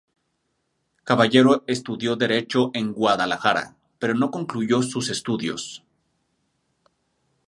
[1.03, 5.83] Caballero estudió Derecho en Guadalajara, pero no concluyó sus estudios.